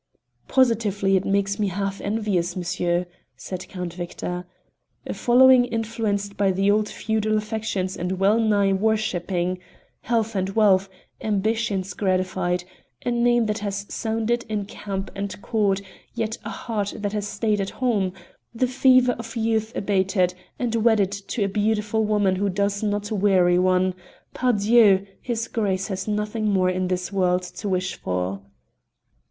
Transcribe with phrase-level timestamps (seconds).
[0.47, 3.05] "Positively it makes me half envious, monsieur,"
[3.37, 4.45] said Count Victor.
[5.05, 9.59] "A following influenced by the old feudal affections and wellnigh worshipping;
[10.01, 10.89] health and wealth,
[11.21, 12.63] ambitions gratified,
[13.05, 15.81] a name that has sounded in camp and Court,
[16.15, 18.11] yet a heart that has stayed at home;
[18.55, 23.59] the fever of youth abated, and wedded to a beautiful woman who does not weary
[23.59, 23.93] one,
[24.33, 25.05] pardieu!
[25.21, 28.41] his Grace has nothing more in this world to wish for."